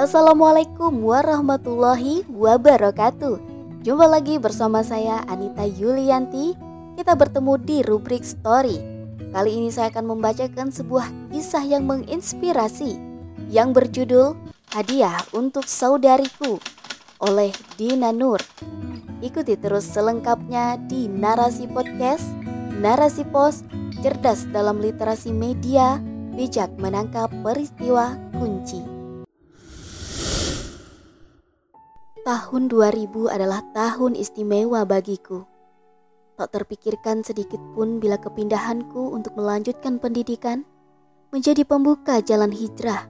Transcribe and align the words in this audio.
Assalamualaikum 0.00 1.12
warahmatullahi 1.12 2.24
wabarakatuh. 2.32 3.36
Jumpa 3.84 4.08
lagi 4.08 4.40
bersama 4.40 4.80
saya 4.80 5.20
Anita 5.28 5.68
Yulianti. 5.68 6.56
Kita 6.96 7.12
bertemu 7.12 7.60
di 7.60 7.84
rubrik 7.84 8.24
story. 8.24 8.80
Kali 9.28 9.60
ini 9.60 9.68
saya 9.68 9.92
akan 9.92 10.16
membacakan 10.16 10.72
sebuah 10.72 11.04
kisah 11.28 11.60
yang 11.68 11.84
menginspirasi 11.84 12.96
Yang 13.52 13.68
berjudul 13.76 14.40
Hadiah 14.72 15.20
untuk 15.36 15.68
Saudariku 15.68 16.56
oleh 17.20 17.52
Dina 17.76 18.08
Nur. 18.08 18.40
Ikuti 19.20 19.52
terus 19.60 19.84
selengkapnya 19.84 20.80
di 20.88 21.12
Narasi 21.12 21.68
Podcast. 21.68 22.24
Narasi 22.80 23.28
Pos 23.28 23.68
Cerdas 24.00 24.48
dalam 24.48 24.80
literasi 24.80 25.28
media 25.28 26.00
Bijak 26.32 26.72
menangkap 26.80 27.28
peristiwa 27.44 28.16
kunci 28.40 28.99
Tahun 32.20 32.68
2000 32.68 33.32
adalah 33.32 33.64
tahun 33.72 34.12
istimewa 34.12 34.84
bagiku. 34.84 35.48
Tak 36.36 36.52
terpikirkan 36.52 37.24
sedikit 37.24 37.56
pun 37.72 37.96
bila 37.96 38.20
kepindahanku 38.20 39.16
untuk 39.16 39.40
melanjutkan 39.40 39.96
pendidikan 39.96 40.68
menjadi 41.32 41.64
pembuka 41.64 42.20
jalan 42.20 42.52
hijrah. 42.52 43.08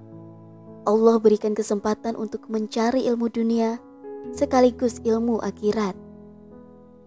Allah 0.86 1.16
berikan 1.18 1.58
kesempatan 1.58 2.14
untuk 2.14 2.46
mencari 2.46 3.02
ilmu 3.10 3.26
dunia 3.26 3.82
sekaligus 4.30 5.02
ilmu 5.02 5.42
akhirat. 5.42 5.98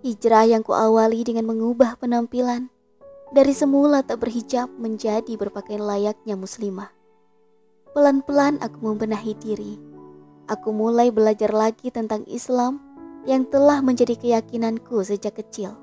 Hijrah 0.04 0.44
yang 0.44 0.68
kuawali 0.68 1.24
dengan 1.24 1.48
mengubah 1.48 1.96
penampilan 2.04 2.68
dari 3.32 3.56
semula 3.56 4.04
tak 4.04 4.28
berhijab 4.28 4.68
menjadi 4.76 5.40
berpakaian 5.40 5.80
layaknya 5.80 6.36
muslimah. 6.36 6.92
Pelan-pelan 7.96 8.60
aku 8.60 8.92
membenahi 8.92 9.40
diri 9.40 9.93
aku 10.48 10.76
mulai 10.76 11.10
belajar 11.10 11.52
lagi 11.56 11.90
tentang 11.94 12.28
Islam 12.28 12.82
yang 13.24 13.48
telah 13.48 13.80
menjadi 13.80 14.20
keyakinanku 14.20 15.00
sejak 15.04 15.40
kecil. 15.40 15.80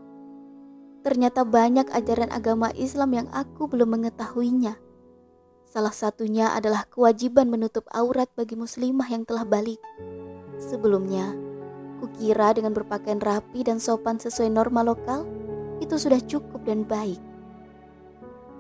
Ternyata 1.00 1.48
banyak 1.48 1.88
ajaran 1.88 2.28
agama 2.28 2.68
Islam 2.76 3.16
yang 3.16 3.28
aku 3.32 3.64
belum 3.64 3.96
mengetahuinya. 3.96 4.76
Salah 5.64 5.94
satunya 5.94 6.52
adalah 6.52 6.84
kewajiban 6.90 7.48
menutup 7.48 7.88
aurat 7.94 8.28
bagi 8.36 8.58
muslimah 8.58 9.08
yang 9.08 9.24
telah 9.24 9.48
balik. 9.48 9.80
Sebelumnya, 10.60 11.32
kukira 12.04 12.52
dengan 12.52 12.76
berpakaian 12.76 13.22
rapi 13.22 13.64
dan 13.64 13.80
sopan 13.80 14.20
sesuai 14.20 14.52
norma 14.52 14.84
lokal, 14.84 15.24
itu 15.80 15.96
sudah 15.96 16.20
cukup 16.20 16.68
dan 16.68 16.84
baik. 16.84 17.22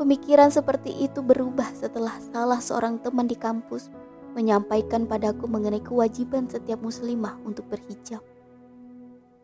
Pemikiran 0.00 0.48
seperti 0.48 0.96
itu 0.96 1.20
berubah 1.20 1.68
setelah 1.76 2.16
salah 2.32 2.56
seorang 2.56 2.96
teman 3.04 3.28
di 3.28 3.36
kampus 3.36 3.92
menyampaikan 4.34 5.04
padaku 5.04 5.50
mengenai 5.50 5.82
kewajiban 5.82 6.46
setiap 6.46 6.80
muslimah 6.80 7.36
untuk 7.44 7.66
berhijab. 7.70 8.22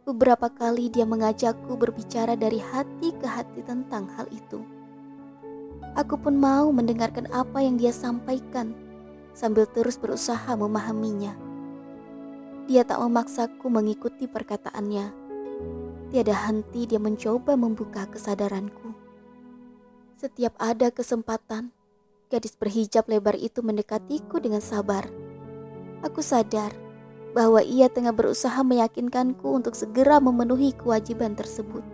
Beberapa 0.07 0.47
kali 0.47 0.87
dia 0.87 1.03
mengajakku 1.03 1.75
berbicara 1.75 2.39
dari 2.39 2.63
hati 2.63 3.11
ke 3.19 3.27
hati 3.27 3.67
tentang 3.67 4.07
hal 4.15 4.31
itu. 4.31 4.63
Aku 5.99 6.15
pun 6.15 6.39
mau 6.39 6.71
mendengarkan 6.71 7.27
apa 7.35 7.59
yang 7.59 7.75
dia 7.75 7.91
sampaikan 7.91 8.71
sambil 9.37 9.69
terus 9.69 10.01
berusaha 10.01 10.49
memahaminya. 10.57 11.37
Dia 12.67 12.83
tak 12.83 12.99
memaksaku 13.05 13.69
mengikuti 13.69 14.25
perkataannya. 14.27 15.13
Tiada 16.11 16.35
henti 16.49 16.89
dia 16.89 17.03
mencoba 17.03 17.59
membuka 17.59 18.09
kesadaranku. 18.09 18.97
Setiap 20.17 20.57
ada 20.57 20.89
kesempatan, 20.89 21.76
Gadis 22.27 22.59
berhijab 22.59 23.07
lebar 23.07 23.39
itu 23.39 23.63
mendekatiku 23.63 24.43
dengan 24.43 24.59
sabar. 24.59 25.07
Aku 26.03 26.19
sadar 26.27 26.75
bahwa 27.31 27.63
ia 27.63 27.87
tengah 27.87 28.11
berusaha 28.11 28.67
meyakinkanku 28.67 29.47
untuk 29.47 29.79
segera 29.79 30.19
memenuhi 30.19 30.75
kewajiban 30.75 31.39
tersebut. 31.39 31.87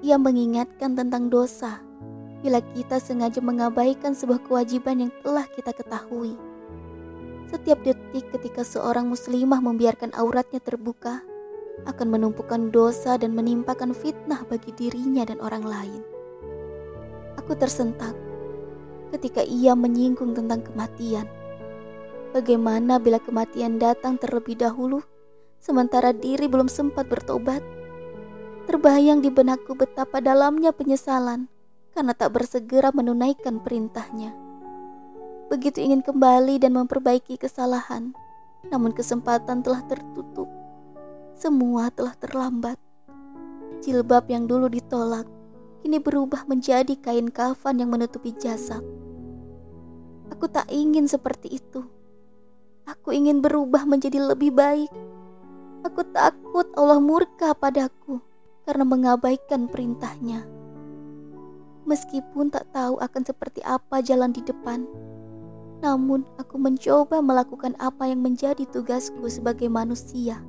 Ia 0.00 0.16
mengingatkan 0.16 0.96
tentang 0.96 1.28
dosa 1.28 1.84
bila 2.40 2.64
kita 2.72 2.96
sengaja 2.96 3.44
mengabaikan 3.44 4.16
sebuah 4.16 4.48
kewajiban 4.48 5.04
yang 5.04 5.12
telah 5.20 5.44
kita 5.44 5.76
ketahui. 5.76 6.32
Setiap 7.52 7.84
detik 7.84 8.32
ketika 8.32 8.64
seorang 8.64 9.12
muslimah 9.12 9.60
membiarkan 9.60 10.16
auratnya 10.16 10.64
terbuka, 10.64 11.20
akan 11.84 12.08
menumpukan 12.08 12.72
dosa 12.72 13.20
dan 13.20 13.36
menimpakan 13.36 13.92
fitnah 13.92 14.40
bagi 14.48 14.72
dirinya 14.72 15.28
dan 15.28 15.36
orang 15.44 15.68
lain. 15.68 16.02
Aku 17.36 17.52
tersentak 17.52 18.27
ketika 19.12 19.40
ia 19.44 19.72
menyinggung 19.72 20.36
tentang 20.36 20.64
kematian. 20.64 21.28
Bagaimana 22.32 23.00
bila 23.00 23.16
kematian 23.22 23.80
datang 23.80 24.20
terlebih 24.20 24.60
dahulu, 24.60 25.00
sementara 25.56 26.12
diri 26.12 26.44
belum 26.44 26.68
sempat 26.68 27.08
bertobat? 27.08 27.64
Terbayang 28.68 29.24
di 29.24 29.32
benakku 29.32 29.72
betapa 29.72 30.20
dalamnya 30.20 30.76
penyesalan 30.76 31.48
karena 31.96 32.12
tak 32.12 32.36
bersegera 32.36 32.92
menunaikan 32.92 33.64
perintahnya. 33.64 34.36
Begitu 35.48 35.80
ingin 35.80 36.04
kembali 36.04 36.60
dan 36.60 36.76
memperbaiki 36.76 37.40
kesalahan, 37.40 38.12
namun 38.68 38.92
kesempatan 38.92 39.64
telah 39.64 39.80
tertutup. 39.88 40.52
Semua 41.32 41.88
telah 41.88 42.12
terlambat. 42.20 42.76
Jilbab 43.80 44.28
yang 44.28 44.44
dulu 44.44 44.68
ditolak 44.68 45.37
kini 45.82 45.98
berubah 46.02 46.44
menjadi 46.48 46.94
kain 46.98 47.30
kafan 47.30 47.80
yang 47.82 47.90
menutupi 47.92 48.34
jasad. 48.34 48.82
Aku 50.34 50.46
tak 50.50 50.68
ingin 50.70 51.08
seperti 51.08 51.58
itu. 51.58 51.82
Aku 52.88 53.12
ingin 53.12 53.44
berubah 53.44 53.84
menjadi 53.84 54.20
lebih 54.20 54.54
baik. 54.54 54.88
Aku 55.84 56.02
takut 56.10 56.68
Allah 56.74 56.98
murka 56.98 57.52
padaku 57.52 58.20
karena 58.64 58.84
mengabaikan 58.84 59.68
perintahnya. 59.68 60.44
Meskipun 61.88 62.52
tak 62.52 62.68
tahu 62.74 63.00
akan 63.00 63.22
seperti 63.24 63.64
apa 63.64 64.04
jalan 64.04 64.28
di 64.28 64.44
depan, 64.44 64.84
namun 65.80 66.26
aku 66.36 66.58
mencoba 66.60 67.22
melakukan 67.22 67.78
apa 67.78 68.10
yang 68.10 68.20
menjadi 68.20 68.66
tugasku 68.68 69.24
sebagai 69.30 69.70
manusia. 69.70 70.42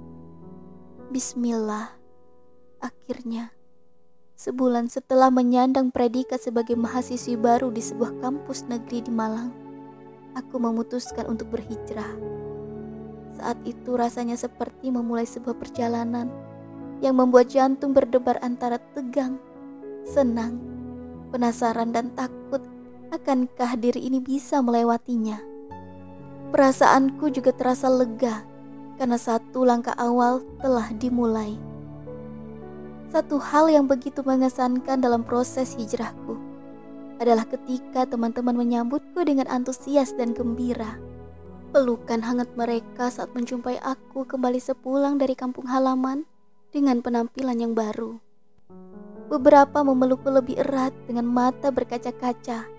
Bismillah. 1.14 1.96
Akhirnya, 2.82 3.54
Sebulan 4.40 4.88
setelah 4.88 5.28
menyandang 5.28 5.92
predikat 5.92 6.40
sebagai 6.40 6.80
mahasiswi 6.80 7.36
baru 7.36 7.76
di 7.76 7.84
sebuah 7.84 8.24
kampus 8.24 8.72
negeri 8.72 9.04
di 9.04 9.12
Malang, 9.12 9.52
aku 10.32 10.56
memutuskan 10.56 11.28
untuk 11.28 11.52
berhijrah. 11.52 12.16
Saat 13.36 13.60
itu 13.68 14.00
rasanya 14.00 14.40
seperti 14.40 14.96
memulai 14.96 15.28
sebuah 15.28 15.60
perjalanan 15.60 16.32
yang 17.04 17.20
membuat 17.20 17.52
jantung 17.52 17.92
berdebar 17.92 18.40
antara 18.40 18.80
tegang, 18.96 19.36
senang, 20.08 20.56
penasaran 21.36 21.92
dan 21.92 22.08
takut 22.16 22.64
akankah 23.12 23.76
diri 23.76 24.08
ini 24.08 24.24
bisa 24.24 24.64
melewatinya. 24.64 25.36
Perasaanku 26.56 27.28
juga 27.28 27.52
terasa 27.52 27.92
lega 27.92 28.48
karena 28.96 29.20
satu 29.20 29.68
langkah 29.68 30.00
awal 30.00 30.40
telah 30.64 30.88
dimulai. 30.96 31.69
Satu 33.10 33.42
hal 33.42 33.74
yang 33.74 33.90
begitu 33.90 34.22
mengesankan 34.22 35.02
dalam 35.02 35.26
proses 35.26 35.74
hijrahku 35.74 36.38
adalah 37.18 37.42
ketika 37.50 38.06
teman-teman 38.06 38.54
menyambutku 38.54 39.26
dengan 39.26 39.50
antusias 39.50 40.14
dan 40.14 40.38
gembira. 40.38 41.02
Pelukan 41.74 42.22
hangat 42.22 42.54
mereka 42.54 43.10
saat 43.10 43.34
menjumpai 43.34 43.82
aku 43.82 44.30
kembali 44.30 44.62
sepulang 44.62 45.18
dari 45.18 45.34
kampung 45.34 45.66
halaman 45.66 46.30
dengan 46.70 47.02
penampilan 47.02 47.58
yang 47.58 47.74
baru. 47.74 48.22
Beberapa 49.26 49.82
memelukku 49.82 50.30
lebih 50.30 50.62
erat 50.62 50.94
dengan 51.10 51.26
mata 51.26 51.74
berkaca-kaca 51.74 52.70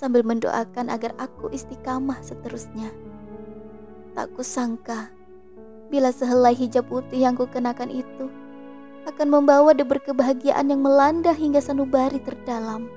sambil 0.00 0.24
mendoakan 0.24 0.88
agar 0.88 1.12
aku 1.20 1.52
istiqamah 1.52 2.24
seterusnya. 2.24 2.88
Tak 4.16 4.32
kusangka 4.32 5.12
bila 5.92 6.08
sehelai 6.08 6.56
hijab 6.56 6.88
putih 6.88 7.28
yang 7.28 7.36
kukenakan 7.36 7.92
itu 7.92 8.37
akan 9.08 9.40
membawa 9.40 9.72
deber 9.72 10.04
kebahagiaan 10.04 10.68
yang 10.68 10.84
melanda 10.84 11.32
hingga 11.32 11.64
sanubari 11.64 12.20
terdalam. 12.20 12.92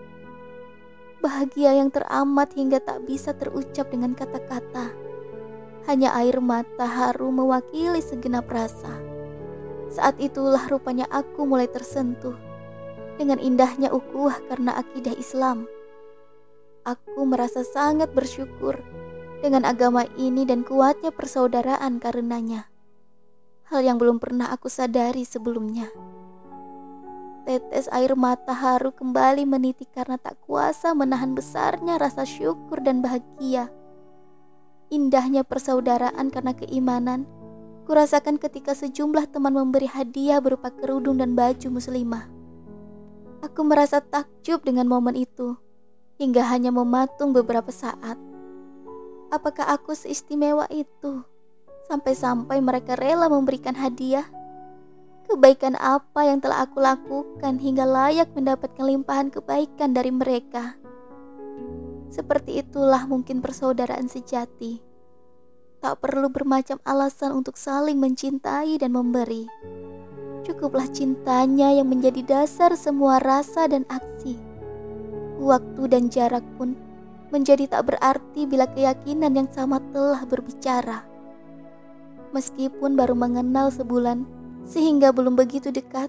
Bahagia 1.23 1.77
yang 1.77 1.87
teramat 1.87 2.51
hingga 2.57 2.83
tak 2.83 3.07
bisa 3.07 3.31
terucap 3.31 3.87
dengan 3.87 4.11
kata-kata. 4.11 4.91
Hanya 5.87 6.11
air 6.19 6.43
mata 6.43 6.83
haru 6.83 7.31
mewakili 7.31 8.03
segenap 8.03 8.49
rasa. 8.51 8.91
Saat 9.87 10.19
itulah 10.19 10.67
rupanya 10.67 11.07
aku 11.07 11.47
mulai 11.47 11.71
tersentuh 11.71 12.35
dengan 13.15 13.37
indahnya 13.39 13.93
ukuah 13.93 14.35
karena 14.51 14.75
akidah 14.81 15.15
Islam. 15.15 15.69
Aku 16.81 17.23
merasa 17.23 17.61
sangat 17.61 18.11
bersyukur 18.11 18.81
dengan 19.45 19.63
agama 19.63 20.09
ini 20.17 20.43
dan 20.49 20.65
kuatnya 20.65 21.13
persaudaraan 21.13 22.01
karenanya 22.01 22.70
hal 23.71 23.87
yang 23.87 23.95
belum 23.95 24.19
pernah 24.19 24.51
aku 24.51 24.67
sadari 24.67 25.23
sebelumnya. 25.23 25.87
Tetes 27.47 27.87
air 27.89 28.13
mata 28.19 28.51
haru 28.51 28.91
kembali 28.91 29.47
meniti 29.47 29.87
karena 29.87 30.19
tak 30.19 30.37
kuasa 30.43 30.91
menahan 30.91 31.33
besarnya 31.33 31.95
rasa 31.97 32.27
syukur 32.27 32.83
dan 32.83 32.99
bahagia. 32.99 33.71
Indahnya 34.91 35.47
persaudaraan 35.47 36.29
karena 36.29 36.51
keimanan, 36.51 37.23
kurasakan 37.87 38.37
ketika 38.37 38.75
sejumlah 38.75 39.31
teman 39.31 39.55
memberi 39.55 39.87
hadiah 39.87 40.43
berupa 40.43 40.69
kerudung 40.69 41.23
dan 41.23 41.33
baju 41.33 41.79
muslimah. 41.79 42.27
Aku 43.41 43.65
merasa 43.65 44.03
takjub 44.03 44.61
dengan 44.61 44.85
momen 44.85 45.17
itu, 45.17 45.57
hingga 46.19 46.45
hanya 46.45 46.69
mematung 46.69 47.33
beberapa 47.33 47.73
saat. 47.73 48.19
Apakah 49.31 49.71
aku 49.73 49.95
seistimewa 49.97 50.67
itu? 50.69 51.25
Sampai-sampai 51.91 52.63
mereka 52.63 52.95
rela 52.95 53.27
memberikan 53.27 53.75
hadiah. 53.75 54.23
Kebaikan 55.27 55.75
apa 55.75 56.23
yang 56.23 56.39
telah 56.39 56.63
aku 56.63 56.79
lakukan 56.79 57.59
hingga 57.59 57.83
layak 57.83 58.31
mendapatkan 58.31 58.79
limpahan 58.79 59.27
kebaikan 59.27 59.91
dari 59.91 60.07
mereka? 60.07 60.79
Seperti 62.07 62.63
itulah 62.63 63.03
mungkin 63.11 63.43
persaudaraan 63.43 64.07
sejati. 64.07 64.79
Tak 65.83 65.99
perlu 65.99 66.31
bermacam 66.31 66.79
alasan 66.87 67.35
untuk 67.35 67.59
saling 67.59 67.99
mencintai 67.99 68.79
dan 68.79 68.95
memberi. 68.95 69.51
Cukuplah 70.47 70.87
cintanya 70.95 71.75
yang 71.75 71.91
menjadi 71.91 72.23
dasar 72.23 72.71
semua 72.79 73.19
rasa 73.19 73.67
dan 73.67 73.83
aksi. 73.91 74.39
Waktu 75.43 75.91
dan 75.91 76.07
jarak 76.07 76.47
pun 76.55 76.71
menjadi 77.35 77.67
tak 77.67 77.91
berarti 77.91 78.47
bila 78.47 78.63
keyakinan 78.71 79.35
yang 79.35 79.51
sama 79.51 79.83
telah 79.91 80.23
berbicara. 80.23 81.10
Meskipun 82.31 82.95
baru 82.95 83.15
mengenal 83.15 83.71
sebulan, 83.71 84.23
sehingga 84.63 85.11
belum 85.11 85.35
begitu 85.35 85.67
dekat, 85.71 86.07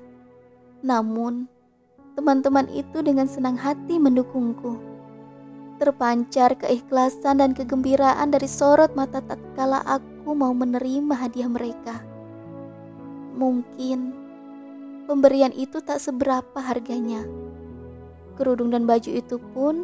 namun 0.86 1.50
teman-teman 2.14 2.70
itu 2.70 3.02
dengan 3.02 3.26
senang 3.26 3.58
hati 3.58 3.98
mendukungku 3.98 4.92
terpancar 5.82 6.54
keikhlasan 6.54 7.42
dan 7.42 7.50
kegembiraan 7.58 8.30
dari 8.30 8.46
sorot 8.46 8.94
mata 8.94 9.18
tatkala 9.18 9.82
aku 9.82 10.30
mau 10.30 10.54
menerima 10.54 11.10
hadiah 11.10 11.50
mereka. 11.50 11.98
Mungkin 13.34 14.14
pemberian 15.10 15.50
itu 15.50 15.82
tak 15.82 15.98
seberapa 15.98 16.62
harganya. 16.62 17.26
Kerudung 18.38 18.70
dan 18.70 18.86
baju 18.86 19.10
itu 19.10 19.42
pun 19.50 19.82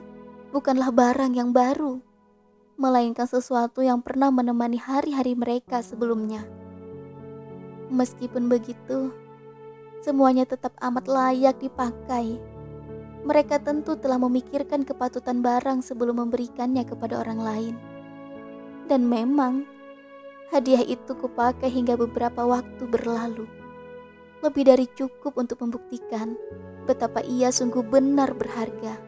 bukanlah 0.54 0.94
barang 0.94 1.34
yang 1.34 1.50
baru, 1.50 1.98
melainkan 2.78 3.26
sesuatu 3.26 3.82
yang 3.82 3.98
pernah 3.98 4.30
menemani 4.30 4.78
hari-hari 4.78 5.34
mereka 5.34 5.82
sebelumnya. 5.82 6.46
Meskipun 7.90 8.46
begitu, 8.46 9.10
semuanya 10.06 10.46
tetap 10.46 10.78
amat 10.78 11.10
layak 11.10 11.58
dipakai 11.58 12.38
mereka 13.26 13.58
tentu 13.58 13.98
telah 13.98 14.16
memikirkan 14.16 14.86
kepatutan 14.86 15.42
barang 15.42 15.82
sebelum 15.82 16.22
memberikannya 16.22 16.86
kepada 16.86 17.18
orang 17.18 17.40
lain. 17.42 17.74
Dan 18.86 19.10
memang, 19.10 19.66
hadiah 20.54 20.80
itu 20.86 21.12
kupakai 21.18 21.68
hingga 21.68 21.98
beberapa 21.98 22.46
waktu 22.46 22.86
berlalu. 22.86 23.44
Lebih 24.38 24.64
dari 24.70 24.86
cukup 24.94 25.34
untuk 25.34 25.60
membuktikan 25.66 26.38
betapa 26.86 27.20
ia 27.26 27.50
sungguh 27.50 27.82
benar 27.82 28.32
berharga. 28.38 29.07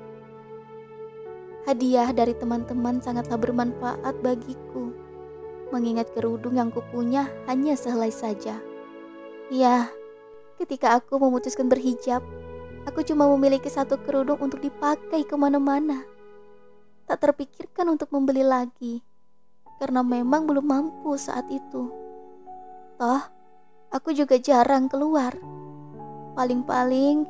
Hadiah 1.69 2.13
dari 2.15 2.33
teman-teman 2.33 3.03
sangatlah 3.05 3.37
bermanfaat 3.37 4.15
bagiku. 4.25 4.95
Mengingat 5.75 6.13
kerudung 6.17 6.57
yang 6.57 6.73
kupunya 6.73 7.29
hanya 7.47 7.77
sehelai 7.77 8.11
saja. 8.11 8.59
Ya, 9.51 9.91
ketika 10.59 10.99
aku 10.99 11.21
memutuskan 11.21 11.71
berhijab, 11.71 12.23
Aku 12.89 13.05
cuma 13.05 13.29
memiliki 13.37 13.69
satu 13.69 14.01
kerudung 14.01 14.41
untuk 14.41 14.65
dipakai 14.65 15.29
ke 15.29 15.37
mana-mana. 15.37 16.01
Tak 17.05 17.21
terpikirkan 17.29 17.93
untuk 17.93 18.09
membeli 18.15 18.41
lagi, 18.41 19.05
karena 19.77 20.01
memang 20.01 20.49
belum 20.49 20.65
mampu 20.65 21.13
saat 21.21 21.45
itu. 21.53 21.93
Toh, 22.97 23.23
aku 23.93 24.17
juga 24.17 24.41
jarang 24.41 24.89
keluar. 24.89 25.37
Paling-paling 26.33 27.29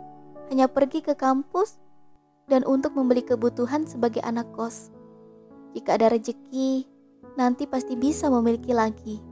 hanya 0.55 0.71
pergi 0.71 1.03
ke 1.03 1.19
kampus 1.19 1.83
dan 2.51 2.67
untuk 2.67 2.99
membeli 2.99 3.23
kebutuhan 3.23 3.87
sebagai 3.87 4.21
anak 4.27 4.51
kos. 4.53 4.91
Jika 5.73 5.95
ada 5.95 6.11
rezeki, 6.11 6.85
nanti 7.39 7.71
pasti 7.71 7.95
bisa 7.95 8.27
memiliki 8.27 8.75
lagi. 8.75 9.23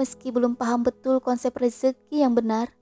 Meski 0.00 0.32
belum 0.32 0.56
paham 0.56 0.88
betul 0.88 1.20
konsep 1.20 1.52
rezeki 1.52 2.24
yang 2.24 2.32
benar, 2.32 2.72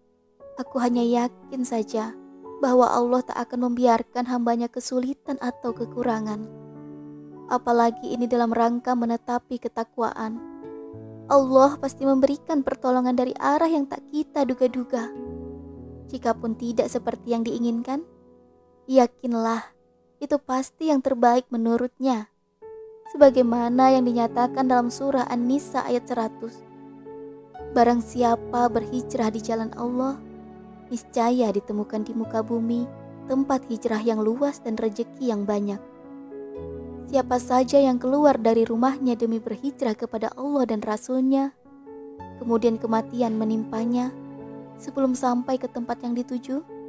Aku 0.60 0.76
hanya 0.76 1.00
yakin 1.00 1.64
saja 1.64 2.12
bahwa 2.60 2.84
Allah 2.84 3.24
tak 3.24 3.48
akan 3.48 3.72
membiarkan 3.72 4.28
hambanya 4.28 4.68
kesulitan 4.68 5.40
atau 5.40 5.72
kekurangan. 5.72 6.44
Apalagi 7.48 8.12
ini 8.12 8.28
dalam 8.28 8.52
rangka 8.52 8.92
menetapi 8.92 9.56
ketakwaan. 9.56 10.36
Allah 11.32 11.80
pasti 11.80 12.04
memberikan 12.04 12.60
pertolongan 12.60 13.16
dari 13.16 13.32
arah 13.40 13.72
yang 13.72 13.88
tak 13.88 14.04
kita 14.12 14.44
duga-duga. 14.44 15.08
Jikapun 16.12 16.60
tidak 16.60 16.92
seperti 16.92 17.32
yang 17.32 17.40
diinginkan, 17.40 18.04
yakinlah 18.90 19.70
itu 20.18 20.34
pasti 20.42 20.90
yang 20.90 20.98
terbaik 20.98 21.46
menurutnya. 21.54 22.26
Sebagaimana 23.14 23.94
yang 23.94 24.02
dinyatakan 24.02 24.66
dalam 24.66 24.90
surah 24.90 25.30
An-Nisa 25.30 25.86
ayat 25.86 26.10
100. 26.10 27.70
Barang 27.70 28.02
siapa 28.02 28.66
berhijrah 28.66 29.30
di 29.30 29.38
jalan 29.38 29.70
Allah, 29.78 30.18
niscaya 30.90 31.54
ditemukan 31.54 32.02
di 32.02 32.18
muka 32.18 32.42
bumi 32.42 32.82
tempat 33.30 33.62
hijrah 33.70 34.02
yang 34.02 34.18
luas 34.26 34.58
dan 34.58 34.74
rejeki 34.74 35.30
yang 35.30 35.46
banyak. 35.46 35.78
Siapa 37.14 37.38
saja 37.38 37.78
yang 37.78 38.02
keluar 38.02 38.42
dari 38.42 38.66
rumahnya 38.66 39.14
demi 39.14 39.38
berhijrah 39.38 39.94
kepada 39.94 40.34
Allah 40.34 40.66
dan 40.66 40.82
Rasul-Nya, 40.82 41.54
kemudian 42.42 42.74
kematian 42.74 43.38
menimpanya 43.38 44.10
sebelum 44.82 45.14
sampai 45.14 45.62
ke 45.62 45.70
tempat 45.70 46.02
yang 46.02 46.18
dituju, 46.18 46.79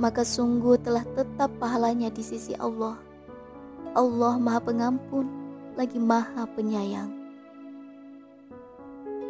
maka 0.00 0.24
sungguh 0.24 0.80
telah 0.80 1.04
tetap 1.12 1.52
pahalanya 1.60 2.08
di 2.08 2.24
sisi 2.24 2.56
Allah. 2.56 2.96
Allah 3.92 4.40
Maha 4.40 4.64
Pengampun, 4.64 5.28
lagi 5.76 6.00
Maha 6.00 6.48
Penyayang. 6.56 7.12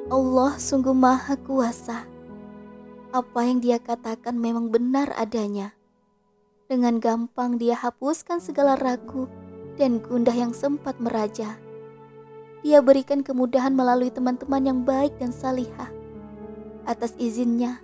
Allah 0.06 0.54
sungguh 0.54 0.94
Maha 0.94 1.34
Kuasa 1.42 2.20
apa 3.10 3.42
yang 3.42 3.58
dia 3.58 3.82
katakan 3.82 4.38
memang 4.38 4.70
benar 4.70 5.10
adanya. 5.18 5.74
Dengan 6.70 7.02
gampang 7.02 7.58
dia 7.58 7.74
hapuskan 7.74 8.38
segala 8.38 8.78
ragu 8.78 9.26
dan 9.74 9.98
gundah 9.98 10.30
yang 10.30 10.54
sempat 10.54 10.94
meraja. 11.02 11.58
Dia 12.62 12.78
berikan 12.78 13.26
kemudahan 13.26 13.74
melalui 13.74 14.14
teman-teman 14.14 14.62
yang 14.62 14.80
baik 14.86 15.18
dan 15.18 15.34
salihah. 15.34 15.90
Atas 16.86 17.18
izinnya, 17.18 17.82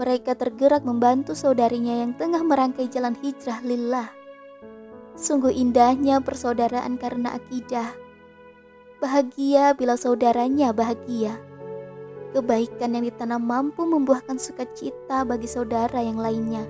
mereka 0.00 0.32
tergerak 0.32 0.84
membantu 0.84 1.36
saudarinya 1.36 2.00
yang 2.00 2.16
tengah 2.16 2.40
merangkai 2.40 2.88
jalan 2.88 3.16
hijrah 3.20 3.60
lillah. 3.60 4.08
Sungguh 5.12 5.52
indahnya 5.52 6.24
persaudaraan 6.24 6.96
karena 6.96 7.36
akidah. 7.36 7.92
Bahagia 9.02 9.76
bila 9.76 9.98
saudaranya 9.98 10.72
bahagia 10.72 11.36
kebaikan 12.32 12.96
yang 12.96 13.04
ditanam 13.04 13.44
mampu 13.44 13.84
membuahkan 13.84 14.40
sukacita 14.40 15.22
bagi 15.28 15.46
saudara 15.46 16.00
yang 16.00 16.16
lainnya. 16.16 16.64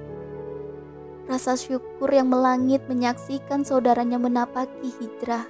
Rasa 1.30 1.54
syukur 1.54 2.10
yang 2.10 2.34
melangit 2.34 2.82
menyaksikan 2.90 3.62
saudaranya 3.62 4.18
menapaki 4.18 4.90
hijrah. 4.98 5.46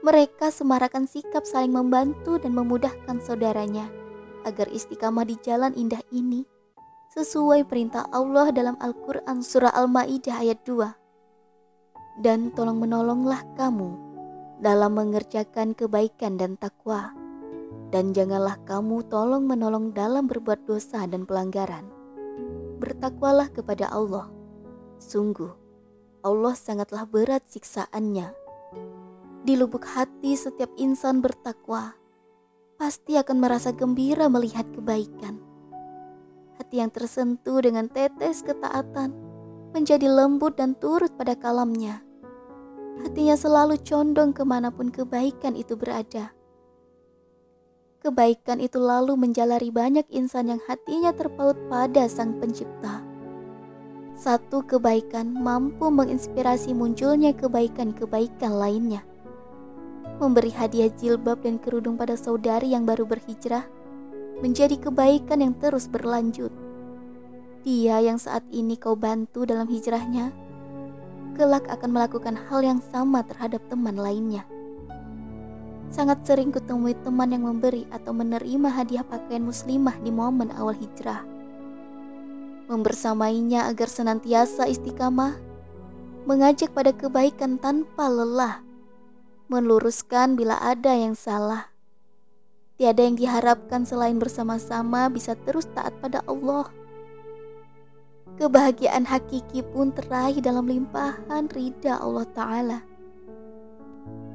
Mereka 0.00 0.48
semarakan 0.54 1.04
sikap 1.10 1.44
saling 1.44 1.74
membantu 1.74 2.40
dan 2.40 2.56
memudahkan 2.56 3.20
saudaranya 3.20 3.90
agar 4.48 4.70
istiqamah 4.72 5.28
di 5.28 5.36
jalan 5.44 5.76
indah 5.76 6.00
ini 6.08 6.48
sesuai 7.10 7.66
perintah 7.66 8.06
Allah 8.14 8.54
dalam 8.54 8.78
Al-Quran 8.78 9.42
Surah 9.42 9.74
Al-Ma'idah 9.74 10.46
ayat 10.46 10.62
2. 10.62 12.22
Dan 12.22 12.54
tolong 12.54 12.78
menolonglah 12.78 13.42
kamu 13.58 13.90
dalam 14.62 14.94
mengerjakan 14.94 15.74
kebaikan 15.74 16.38
dan 16.38 16.54
takwa 16.54 17.10
dan 17.90 18.14
janganlah 18.14 18.54
kamu 18.64 19.02
tolong 19.10 19.44
menolong 19.44 19.90
dalam 19.90 20.30
berbuat 20.30 20.62
dosa 20.64 21.04
dan 21.10 21.26
pelanggaran. 21.26 21.90
Bertakwalah 22.78 23.50
kepada 23.50 23.90
Allah. 23.90 24.30
Sungguh, 25.02 25.50
Allah 26.22 26.54
sangatlah 26.54 27.04
berat 27.04 27.42
siksaannya. 27.50 28.30
Di 29.42 29.54
lubuk 29.58 29.82
hati 29.82 30.38
setiap 30.38 30.70
insan 30.78 31.18
bertakwa, 31.18 31.98
pasti 32.78 33.18
akan 33.18 33.36
merasa 33.42 33.74
gembira 33.74 34.30
melihat 34.30 34.64
kebaikan. 34.70 35.49
Hati 36.60 36.84
yang 36.84 36.92
tersentuh 36.92 37.64
dengan 37.64 37.88
tetes 37.88 38.44
ketaatan 38.44 39.16
menjadi 39.72 40.12
lembut 40.12 40.60
dan 40.60 40.76
turut 40.76 41.08
pada 41.16 41.32
kalamnya. 41.32 42.04
Hatinya 43.00 43.32
selalu 43.32 43.80
condong 43.80 44.36
ke 44.36 44.44
mana 44.44 44.68
pun 44.68 44.92
kebaikan 44.92 45.56
itu 45.56 45.72
berada 45.72 46.36
Kebaikan 48.00 48.64
itu 48.64 48.80
lalu 48.80 49.12
menjalari 49.12 49.68
banyak 49.68 50.08
insan 50.08 50.48
yang 50.48 50.60
hatinya 50.64 51.12
terpaut 51.12 51.52
pada 51.68 52.08
Sang 52.08 52.40
Pencipta. 52.40 53.04
Satu 54.16 54.64
kebaikan 54.64 55.28
mampu 55.36 55.92
menginspirasi 55.92 56.72
munculnya 56.72 57.36
kebaikan-kebaikan 57.36 58.56
lainnya. 58.56 59.04
Memberi 60.16 60.48
hadiah 60.48 60.88
jilbab 60.96 61.44
dan 61.44 61.60
kerudung 61.60 62.00
pada 62.00 62.16
saudari 62.16 62.72
yang 62.72 62.88
baru 62.88 63.04
berhijrah 63.04 63.68
menjadi 64.40 64.76
kebaikan 64.80 65.44
yang 65.44 65.54
terus 65.56 65.84
berlanjut. 65.86 66.52
Dia 67.60 68.00
yang 68.00 68.16
saat 68.16 68.44
ini 68.48 68.80
kau 68.80 68.96
bantu 68.96 69.44
dalam 69.44 69.68
hijrahnya, 69.68 70.32
kelak 71.36 71.68
akan 71.68 71.92
melakukan 71.92 72.36
hal 72.48 72.64
yang 72.64 72.80
sama 72.92 73.20
terhadap 73.24 73.60
teman 73.68 74.00
lainnya. 74.00 74.48
Sangat 75.92 76.22
sering 76.24 76.54
kutemui 76.54 76.96
teman 77.04 77.34
yang 77.34 77.44
memberi 77.44 77.84
atau 77.90 78.14
menerima 78.16 78.68
hadiah 78.70 79.04
pakaian 79.04 79.42
muslimah 79.44 79.98
di 80.00 80.08
momen 80.14 80.48
awal 80.54 80.72
hijrah. 80.72 81.26
Membersamainya 82.70 83.66
agar 83.66 83.90
senantiasa 83.90 84.70
istiqamah, 84.70 85.34
mengajak 86.28 86.70
pada 86.70 86.94
kebaikan 86.94 87.58
tanpa 87.58 88.06
lelah, 88.06 88.62
meluruskan 89.50 90.38
bila 90.38 90.62
ada 90.62 90.94
yang 90.94 91.18
salah. 91.18 91.69
Tiada 92.80 93.04
yang 93.04 93.12
diharapkan 93.12 93.84
selain 93.84 94.16
bersama-sama 94.16 95.12
bisa 95.12 95.36
terus 95.44 95.68
taat 95.76 95.92
pada 96.00 96.24
Allah. 96.24 96.64
Kebahagiaan 98.40 99.04
hakiki 99.04 99.60
pun 99.60 99.92
teraih 99.92 100.40
dalam 100.40 100.64
limpahan 100.64 101.44
ridha 101.52 102.00
Allah 102.00 102.24
Ta'ala. 102.32 102.78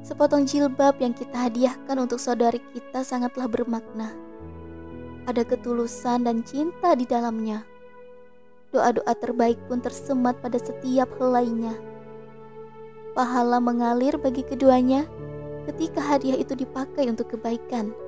Sepotong 0.06 0.46
jilbab 0.46 0.94
yang 1.02 1.10
kita 1.10 1.50
hadiahkan 1.50 1.98
untuk 1.98 2.22
saudari 2.22 2.62
kita 2.70 3.02
sangatlah 3.02 3.50
bermakna. 3.50 4.14
Ada 5.26 5.42
ketulusan 5.42 6.30
dan 6.30 6.46
cinta 6.46 6.94
di 6.94 7.02
dalamnya. 7.02 7.66
Doa-doa 8.70 9.10
terbaik 9.18 9.58
pun 9.66 9.82
tersemat 9.82 10.38
pada 10.38 10.62
setiap 10.62 11.10
helainya. 11.18 11.74
Pahala 13.10 13.58
mengalir 13.58 14.14
bagi 14.22 14.46
keduanya 14.46 15.02
ketika 15.66 15.98
hadiah 15.98 16.38
itu 16.38 16.54
dipakai 16.54 17.10
untuk 17.10 17.34
kebaikan. 17.34 18.05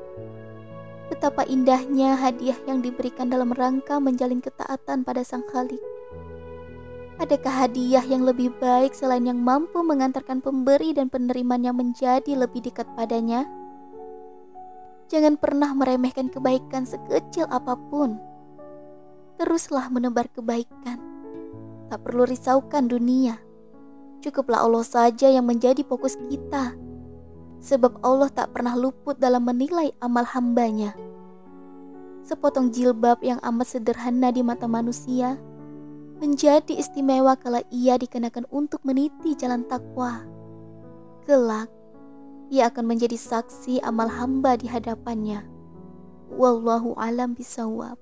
Betapa 1.08 1.44
indahnya 1.48 2.20
hadiah 2.20 2.56
yang 2.68 2.84
diberikan 2.84 3.32
dalam 3.32 3.52
rangka 3.56 3.96
menjalin 3.96 4.44
ketaatan 4.44 5.08
pada 5.08 5.24
Sang 5.24 5.44
Khalik. 5.48 5.80
Adakah 7.18 7.66
hadiah 7.66 8.04
yang 8.06 8.22
lebih 8.22 8.54
baik 8.62 8.94
selain 8.94 9.26
yang 9.26 9.42
mampu 9.42 9.82
mengantarkan 9.82 10.38
pemberi 10.38 10.94
dan 10.94 11.10
penerimanya 11.10 11.74
menjadi 11.74 12.30
lebih 12.38 12.62
dekat 12.70 12.86
padanya? 12.94 13.42
Jangan 15.08 15.40
pernah 15.40 15.72
meremehkan 15.72 16.30
kebaikan 16.30 16.84
sekecil 16.84 17.48
apa 17.50 17.74
pun. 17.88 18.20
Teruslah 19.40 19.88
menebar 19.90 20.28
kebaikan. 20.30 21.00
Tak 21.88 22.04
perlu 22.04 22.28
risaukan 22.28 22.86
dunia. 22.86 23.40
Cukuplah 24.20 24.60
Allah 24.60 24.84
saja 24.84 25.32
yang 25.32 25.48
menjadi 25.48 25.80
fokus 25.88 26.20
kita. 26.28 26.76
Sebab 27.58 28.00
Allah 28.06 28.30
tak 28.30 28.54
pernah 28.54 28.78
luput 28.78 29.18
dalam 29.18 29.46
menilai 29.46 29.90
amal 29.98 30.22
hambanya. 30.22 30.94
Sepotong 32.22 32.70
jilbab 32.70 33.24
yang 33.24 33.40
amat 33.40 33.78
sederhana 33.78 34.30
di 34.30 34.44
mata 34.44 34.68
manusia– 34.68 35.34
menjadi 36.18 36.74
istimewa 36.74 37.38
kalau 37.38 37.62
ia 37.70 37.94
dikenakan 37.94 38.44
untuk 38.50 38.82
meniti 38.82 39.38
jalan 39.38 39.62
takwa. 39.70 40.26
Kelak, 41.24 41.70
ia 42.50 42.68
akan 42.68 42.84
menjadi 42.90 43.14
saksi 43.14 43.80
amal 43.86 44.10
hamba 44.10 44.58
di 44.58 44.66
hadapannya. 44.66 45.46
Wallahu 46.34 46.98
alam 46.98 47.38
bisawab. 47.38 47.96